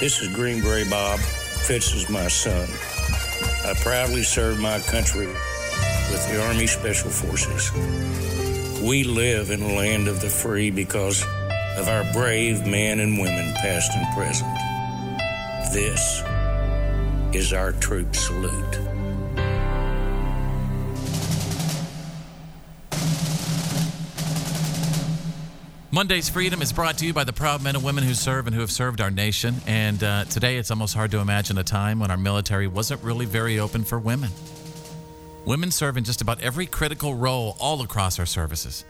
[0.00, 1.18] This is Green Beret Bob.
[1.18, 2.68] Fitz is my son.
[3.68, 7.72] I proudly serve my country with the Army Special Forces.
[8.80, 11.24] We live in a land of the free because
[11.76, 14.54] of our brave men and women, past and present.
[15.72, 16.22] This
[17.34, 18.78] is our troop salute.
[25.90, 28.54] Monday's Freedom is brought to you by the proud men and women who serve and
[28.54, 29.54] who have served our nation.
[29.66, 33.24] And uh, today it's almost hard to imagine a time when our military wasn't really
[33.24, 34.28] very open for women.
[35.46, 38.84] Women serve in just about every critical role all across our services.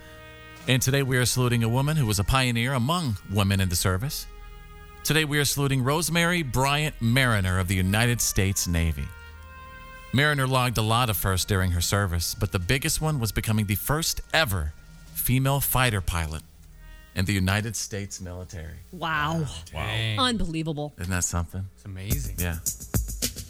[0.66, 3.77] And today we are saluting a woman who was a pioneer among women in the
[3.77, 4.27] service.
[5.05, 9.06] Today we are saluting Rosemary Bryant Mariner of the United States Navy.
[10.12, 13.67] Mariner logged a lot of firsts during her service, but the biggest one was becoming
[13.67, 14.72] the first ever
[15.15, 16.42] female fighter pilot
[17.14, 18.77] in the United States military.
[18.92, 19.47] Wow.
[19.75, 20.17] Wow.
[20.19, 20.95] Unbelievable.
[20.98, 21.65] Isn't that something?
[21.75, 22.37] It's amazing.
[22.39, 22.56] Yeah.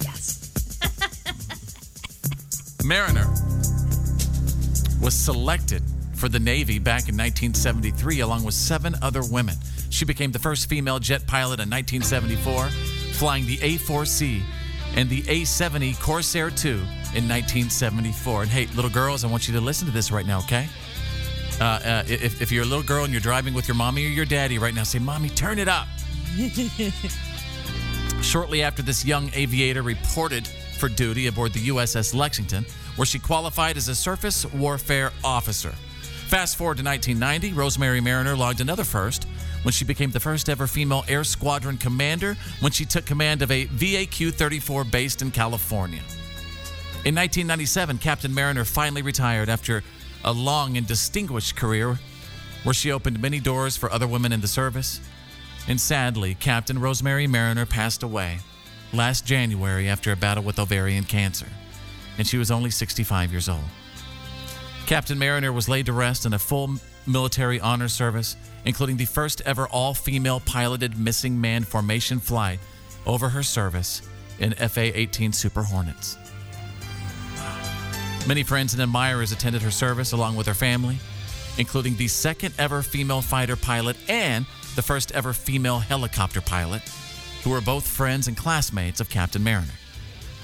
[0.02, 0.78] Yes.
[2.84, 3.26] Mariner
[5.00, 5.82] was selected
[6.14, 9.54] for the Navy back in 1973 along with seven other women.
[9.90, 12.68] She became the first female jet pilot in 1974,
[13.14, 14.42] flying the A 4C
[14.96, 16.72] and the A 7E Corsair II
[17.14, 18.42] in 1974.
[18.42, 20.68] And hey, little girls, I want you to listen to this right now, okay?
[21.60, 24.10] Uh, uh, if, if you're a little girl and you're driving with your mommy or
[24.10, 25.88] your daddy right now, say, Mommy, turn it up.
[28.22, 32.64] Shortly after this young aviator reported for duty aboard the USS Lexington,
[32.96, 35.70] where she qualified as a surface warfare officer.
[36.28, 39.26] Fast forward to 1990, Rosemary Mariner logged another first
[39.62, 43.50] when she became the first ever female air squadron commander when she took command of
[43.50, 46.02] a VAQ 34 based in California.
[47.04, 49.82] In 1997, Captain Mariner finally retired after
[50.24, 51.98] a long and distinguished career
[52.64, 55.00] where she opened many doors for other women in the service.
[55.68, 58.38] And sadly, Captain Rosemary Mariner passed away
[58.92, 61.46] last January after a battle with ovarian cancer,
[62.16, 63.64] and she was only 65 years old.
[64.86, 66.70] Captain Mariner was laid to rest in a full
[67.06, 72.58] military honor service, including the first ever all female piloted missing man formation flight
[73.06, 74.02] over her service
[74.38, 76.16] in FA 18 Super Hornets.
[78.28, 80.98] Many friends and admirers attended her service along with her family,
[81.56, 84.44] including the second ever female fighter pilot and
[84.76, 86.82] the first ever female helicopter pilot,
[87.42, 89.72] who were both friends and classmates of Captain Mariner.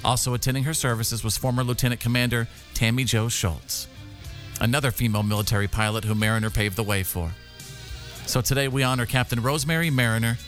[0.03, 3.87] Also attending her services was former Lieutenant Commander Tammie Jo Shults,
[4.63, 7.33] another female military pilot who Mariner paved the way for.
[8.25, 10.39] So today we honor Captain Rosemary Mariner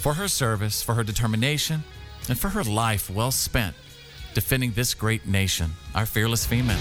[0.00, 1.84] for her service, for her determination,
[2.30, 3.76] and for her life well spent
[4.34, 6.78] defending this great nation, our fearless female.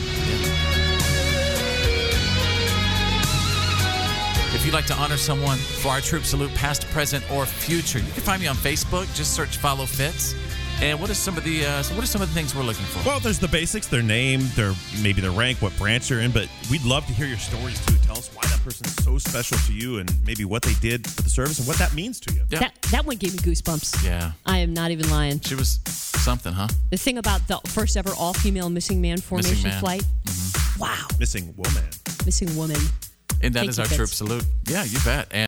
[4.54, 8.12] If you'd like to honor someone for our troop salute, past, present, or future, you
[8.12, 9.06] can find me on Facebook.
[9.16, 10.36] Just search "Follow Fitz."
[10.80, 12.86] And what are some of the uh, what are some of the things we're looking
[12.86, 13.08] for?
[13.08, 16.32] Well, there's the basics: their name, their maybe their rank, what branch you're in.
[16.32, 17.96] But we'd love to hear your stories too.
[18.06, 21.24] Tell us why that person's so special to you, and maybe what they did for
[21.24, 22.44] the service and what that means to you.
[22.50, 22.60] Yeah.
[22.60, 24.06] That that one gave me goosebumps.
[24.06, 24.34] Yeah.
[24.46, 25.40] I am not even lying.
[25.40, 25.80] She was
[26.28, 26.68] something, huh?
[26.92, 29.80] The thing about the first ever all female missing man formation man.
[29.80, 30.04] flight.
[30.26, 30.82] Mm-hmm.
[30.82, 31.08] Wow.
[31.22, 31.86] Missing woman.
[32.26, 32.76] Missing woman.
[33.42, 33.96] And that Thank is our Fitz.
[33.96, 34.44] troop salute.
[34.68, 35.28] Yeah, you bet.
[35.32, 35.46] And